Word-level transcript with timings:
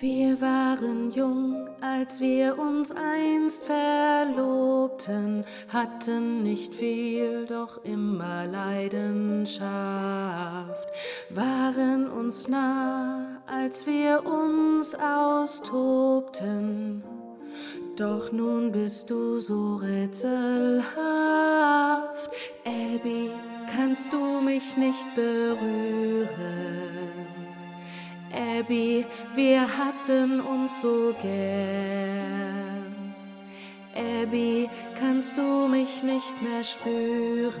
Wir 0.00 0.40
waren 0.40 1.12
jung, 1.12 1.68
als 1.80 2.20
wir 2.20 2.58
uns 2.58 2.90
einst 2.90 3.64
verlobten, 3.64 5.44
hatten 5.68 6.42
nicht 6.42 6.74
viel, 6.74 7.46
doch 7.46 7.84
immer 7.84 8.44
Leidenschaft, 8.46 9.62
waren 11.30 12.10
uns 12.10 12.48
nah, 12.48 13.40
als 13.46 13.86
wir 13.86 14.26
uns 14.26 14.96
austobten. 14.96 17.04
Doch 17.96 18.32
nun 18.32 18.72
bist 18.72 19.10
du 19.10 19.38
so 19.38 19.76
rätselhaft, 19.76 20.90
Abby, 22.64 23.30
kannst 23.76 24.12
du 24.12 24.40
mich 24.40 24.76
nicht 24.76 25.14
berühren? 25.14 26.26
Abby, 28.34 29.06
wir 29.34 29.60
hatten 29.62 30.40
uns 30.40 30.80
so 30.80 31.14
gern. 31.22 33.14
Abby, 33.94 34.68
kannst 34.98 35.36
du 35.36 35.68
mich 35.68 36.02
nicht 36.02 36.42
mehr 36.42 36.64
spüren? 36.64 37.52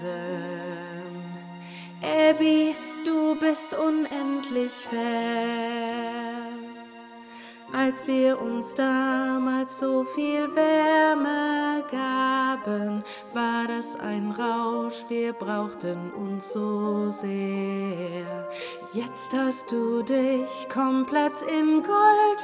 Abby, 2.02 2.74
du 3.04 3.36
bist 3.36 3.74
unendlich 3.74 4.72
fern. 4.72 5.04
Als 7.72 8.06
wir 8.06 8.40
uns 8.40 8.74
damals 8.74 9.78
so 9.78 10.04
viel 10.04 10.54
Wärme 10.54 11.33
gaben, 12.64 13.04
war 13.32 13.66
das 13.68 13.98
ein 13.98 14.30
Rausch, 14.30 15.04
wir 15.08 15.32
brauchten 15.32 16.12
uns 16.12 16.52
so 16.52 17.08
sehr. 17.10 18.48
Jetzt 18.92 19.32
hast 19.34 19.72
du 19.72 20.02
dich 20.02 20.68
komplett 20.72 21.42
in 21.42 21.82
Gold 21.82 22.40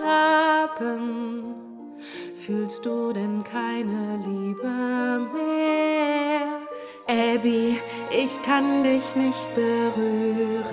vergraben. 0.00 1.54
Fühlst 2.34 2.84
du 2.84 3.12
denn 3.12 3.42
keine 3.42 4.18
Liebe 4.26 5.28
mehr? 5.32 6.60
Abby, 7.08 7.80
ich 8.10 8.42
kann 8.42 8.82
dich 8.82 9.14
nicht 9.16 9.54
berühren. 9.54 10.64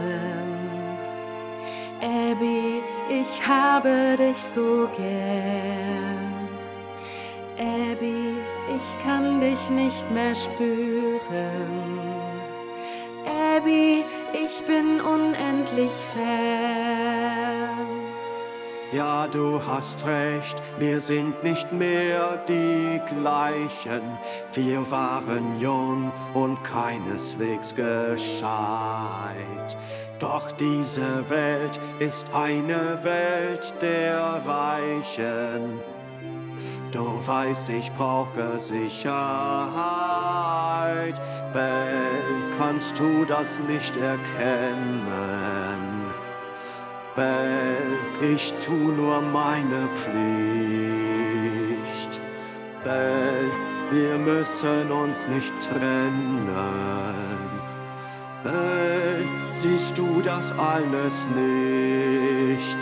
Abby, 2.01 2.81
ich 3.09 3.47
habe 3.47 4.15
dich 4.17 4.37
so 4.37 4.89
gern. 4.97 6.42
Abby, 7.57 8.35
ich 8.75 9.03
kann 9.03 9.39
dich 9.39 9.69
nicht 9.69 10.09
mehr 10.11 10.33
spüren. 10.33 11.99
Abby, 13.25 14.03
ich 14.33 14.63
bin 14.65 14.99
unendlich 15.01 15.91
fern. 16.13 17.43
Ja, 18.91 19.27
du 19.27 19.59
hast 19.65 20.05
recht, 20.05 20.61
wir 20.77 21.01
sind 21.01 21.43
nicht 21.43 21.71
mehr 21.71 22.37
die 22.47 23.01
gleichen. 23.07 24.01
Wir 24.53 24.89
waren 24.91 25.59
jung 25.59 26.11
und 26.35 26.63
keineswegs 26.63 27.73
gescheit. 27.73 28.37
Doch 30.19 30.51
diese 30.51 31.27
Welt 31.27 31.79
ist 31.99 32.27
eine 32.35 33.03
Welt 33.03 33.73
der 33.81 34.41
Reichen. 34.45 35.81
Du 36.93 37.19
weißt, 37.25 37.69
ich 37.69 37.91
brauche 37.93 38.59
Sicherheit. 38.59 39.19
Bell, 41.51 42.21
kannst 42.59 42.99
du 42.99 43.25
das 43.25 43.59
nicht 43.67 43.97
erkennen? 43.97 45.33
Bell, 47.15 47.97
ich 48.21 48.53
tu 48.63 48.73
nur 48.73 49.21
meine 49.21 49.89
Pflicht. 49.95 50.13
Bell, 52.83 53.49
wir 53.89 54.19
müssen 54.19 54.91
uns 54.91 55.27
nicht 55.27 55.51
trennen. 55.59 56.47
Bell, 58.43 59.25
siehst 59.51 59.97
du 59.97 60.21
das 60.21 60.51
alles 60.59 61.27
nicht? 61.29 62.77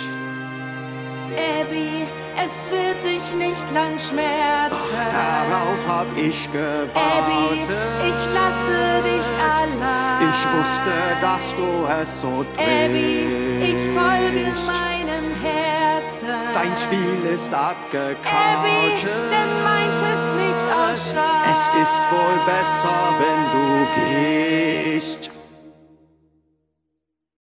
Abby, 1.61 2.00
es 2.37 2.69
wird 2.69 3.03
dich 3.03 3.35
nicht 3.35 3.71
lang 3.73 3.99
schmerzen. 3.99 4.95
Darauf 5.11 5.81
hab 5.87 6.07
ich 6.17 6.51
gewartet. 6.51 6.95
Abby, 6.95 7.61
ich 8.09 8.33
lasse 8.33 9.01
dich 9.03 9.27
allein. 9.43 10.29
Ich 10.29 10.41
wusste, 10.53 10.95
dass 11.21 11.55
du 11.55 11.87
es 12.01 12.21
so 12.21 12.45
drehst. 12.55 12.69
Abby, 12.69 13.27
ich 13.61 13.81
folge 13.97 14.45
meinem 14.67 15.27
Herzen. 15.41 16.29
Dein 16.53 16.77
Spiel 16.77 17.31
ist 17.33 17.53
abgekartet. 17.53 18.17
Abby, 18.25 19.03
denn 19.03 19.53
meins 19.63 20.01
ist 20.13 20.29
nicht 20.37 20.67
aus 20.75 21.11
Stahl. 21.11 21.51
Es 21.51 21.63
ist 21.81 22.01
wohl 22.11 22.37
besser, 22.45 22.99
wenn 23.19 23.41
du 23.53 23.65
gehst. 23.95 25.40